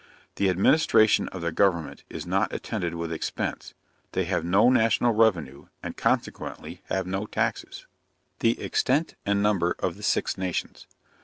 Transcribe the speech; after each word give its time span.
The 0.37 0.49
administration 0.49 1.27
of 1.27 1.41
their 1.43 1.51
government 1.51 2.05
is 2.09 2.25
not 2.25 2.51
attended 2.51 2.95
with 2.95 3.11
expense. 3.13 3.75
They 4.13 4.23
have 4.23 4.43
no 4.43 4.67
national 4.71 5.13
revenue, 5.13 5.67
and 5.83 5.95
consequently 5.95 6.81
have 6.85 7.05
no 7.05 7.27
taxes. 7.27 7.85
THE 8.39 8.59
EXTENT 8.59 9.13
AND 9.27 9.43
NUMBER 9.43 9.75
OF 9.77 9.97
THE 9.97 10.01
SIX 10.01 10.39
NATIONS. 10.39 10.87